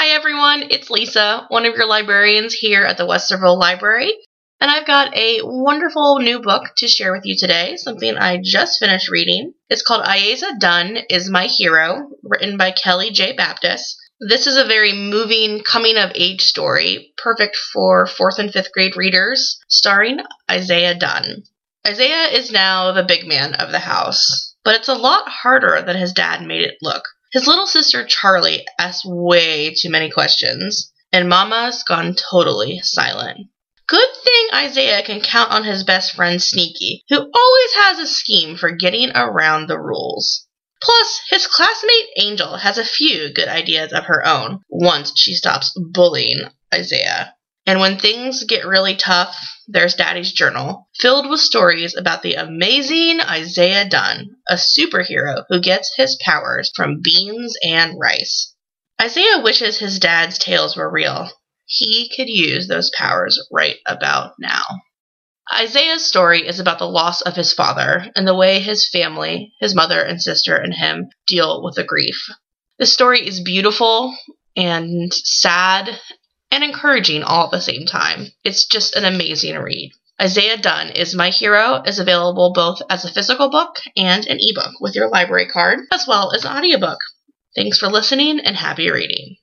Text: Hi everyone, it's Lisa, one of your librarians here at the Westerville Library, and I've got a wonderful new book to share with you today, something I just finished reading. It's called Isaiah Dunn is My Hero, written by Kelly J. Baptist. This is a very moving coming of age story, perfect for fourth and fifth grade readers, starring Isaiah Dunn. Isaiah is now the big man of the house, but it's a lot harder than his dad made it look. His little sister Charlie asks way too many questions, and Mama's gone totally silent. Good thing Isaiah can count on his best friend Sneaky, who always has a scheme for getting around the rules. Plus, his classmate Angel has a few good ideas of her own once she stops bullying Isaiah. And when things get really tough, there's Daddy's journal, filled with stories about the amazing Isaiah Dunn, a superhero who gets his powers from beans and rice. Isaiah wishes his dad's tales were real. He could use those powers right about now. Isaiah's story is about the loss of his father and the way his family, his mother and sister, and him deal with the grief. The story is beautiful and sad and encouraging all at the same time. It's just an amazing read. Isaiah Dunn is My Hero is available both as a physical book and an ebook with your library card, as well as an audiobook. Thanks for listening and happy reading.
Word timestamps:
Hi 0.00 0.10
everyone, 0.10 0.68
it's 0.70 0.90
Lisa, 0.90 1.46
one 1.48 1.66
of 1.66 1.74
your 1.74 1.88
librarians 1.88 2.54
here 2.54 2.84
at 2.84 2.98
the 2.98 3.04
Westerville 3.04 3.58
Library, 3.58 4.12
and 4.60 4.70
I've 4.70 4.86
got 4.86 5.12
a 5.16 5.40
wonderful 5.42 6.20
new 6.20 6.38
book 6.38 6.66
to 6.76 6.86
share 6.86 7.10
with 7.10 7.26
you 7.26 7.36
today, 7.36 7.74
something 7.74 8.16
I 8.16 8.40
just 8.40 8.78
finished 8.78 9.10
reading. 9.10 9.54
It's 9.68 9.82
called 9.82 10.06
Isaiah 10.06 10.52
Dunn 10.60 10.98
is 11.10 11.28
My 11.28 11.46
Hero, 11.46 12.10
written 12.22 12.56
by 12.56 12.70
Kelly 12.70 13.10
J. 13.10 13.32
Baptist. 13.32 13.96
This 14.20 14.46
is 14.46 14.56
a 14.56 14.68
very 14.68 14.92
moving 14.92 15.64
coming 15.64 15.96
of 15.96 16.12
age 16.14 16.42
story, 16.42 17.12
perfect 17.16 17.56
for 17.56 18.06
fourth 18.06 18.38
and 18.38 18.52
fifth 18.52 18.70
grade 18.70 18.96
readers, 18.96 19.58
starring 19.68 20.20
Isaiah 20.48 20.94
Dunn. 20.94 21.42
Isaiah 21.84 22.28
is 22.38 22.52
now 22.52 22.92
the 22.92 23.02
big 23.02 23.26
man 23.26 23.54
of 23.54 23.72
the 23.72 23.80
house, 23.80 24.54
but 24.62 24.76
it's 24.76 24.88
a 24.88 24.94
lot 24.94 25.28
harder 25.28 25.82
than 25.84 25.96
his 25.96 26.12
dad 26.12 26.46
made 26.46 26.62
it 26.62 26.76
look. 26.82 27.02
His 27.32 27.46
little 27.46 27.66
sister 27.66 28.04
Charlie 28.04 28.66
asks 28.78 29.04
way 29.04 29.74
too 29.74 29.90
many 29.90 30.10
questions, 30.10 30.92
and 31.12 31.28
Mama's 31.28 31.82
gone 31.82 32.14
totally 32.14 32.80
silent. 32.82 33.48
Good 33.86 34.08
thing 34.24 34.48
Isaiah 34.54 35.02
can 35.02 35.20
count 35.20 35.50
on 35.50 35.64
his 35.64 35.82
best 35.82 36.12
friend 36.12 36.42
Sneaky, 36.42 37.04
who 37.08 37.16
always 37.16 37.72
has 37.74 37.98
a 37.98 38.06
scheme 38.06 38.56
for 38.56 38.70
getting 38.70 39.10
around 39.14 39.66
the 39.66 39.78
rules. 39.78 40.46
Plus, 40.82 41.20
his 41.30 41.46
classmate 41.46 42.08
Angel 42.18 42.56
has 42.56 42.78
a 42.78 42.84
few 42.84 43.32
good 43.32 43.48
ideas 43.48 43.92
of 43.92 44.04
her 44.04 44.26
own 44.26 44.60
once 44.68 45.12
she 45.16 45.34
stops 45.34 45.72
bullying 45.76 46.50
Isaiah. 46.72 47.34
And 47.68 47.80
when 47.80 47.98
things 47.98 48.44
get 48.44 48.64
really 48.64 48.96
tough, 48.96 49.36
there's 49.66 49.94
Daddy's 49.94 50.32
journal, 50.32 50.88
filled 50.98 51.28
with 51.28 51.40
stories 51.40 51.94
about 51.94 52.22
the 52.22 52.32
amazing 52.32 53.20
Isaiah 53.20 53.86
Dunn, 53.86 54.36
a 54.48 54.54
superhero 54.54 55.44
who 55.50 55.60
gets 55.60 55.94
his 55.94 56.16
powers 56.24 56.72
from 56.74 57.02
beans 57.02 57.58
and 57.62 58.00
rice. 58.00 58.54
Isaiah 58.98 59.42
wishes 59.42 59.76
his 59.76 59.98
dad's 59.98 60.38
tales 60.38 60.78
were 60.78 60.90
real. 60.90 61.30
He 61.66 62.08
could 62.08 62.30
use 62.30 62.68
those 62.68 62.90
powers 62.96 63.38
right 63.52 63.76
about 63.84 64.32
now. 64.40 64.62
Isaiah's 65.54 66.06
story 66.06 66.46
is 66.48 66.60
about 66.60 66.78
the 66.78 66.88
loss 66.88 67.20
of 67.20 67.36
his 67.36 67.52
father 67.52 68.10
and 68.16 68.26
the 68.26 68.34
way 68.34 68.60
his 68.60 68.88
family, 68.88 69.52
his 69.60 69.74
mother 69.74 70.00
and 70.00 70.22
sister, 70.22 70.56
and 70.56 70.72
him 70.72 71.10
deal 71.26 71.62
with 71.62 71.74
the 71.74 71.84
grief. 71.84 72.18
The 72.78 72.86
story 72.86 73.28
is 73.28 73.40
beautiful 73.40 74.16
and 74.56 75.12
sad 75.12 76.00
and 76.50 76.64
encouraging 76.64 77.22
all 77.22 77.46
at 77.46 77.50
the 77.50 77.60
same 77.60 77.86
time. 77.86 78.28
It's 78.44 78.66
just 78.66 78.96
an 78.96 79.04
amazing 79.04 79.56
read. 79.58 79.92
Isaiah 80.20 80.56
Dunn 80.56 80.90
is 80.90 81.14
My 81.14 81.30
Hero 81.30 81.82
is 81.86 81.98
available 81.98 82.52
both 82.52 82.82
as 82.90 83.04
a 83.04 83.12
physical 83.12 83.50
book 83.50 83.76
and 83.96 84.26
an 84.26 84.38
ebook 84.40 84.80
with 84.80 84.96
your 84.96 85.08
library 85.08 85.46
card, 85.46 85.80
as 85.92 86.06
well 86.08 86.32
as 86.34 86.44
an 86.44 86.56
audiobook. 86.56 86.98
Thanks 87.54 87.78
for 87.78 87.88
listening 87.88 88.40
and 88.40 88.56
happy 88.56 88.90
reading. 88.90 89.36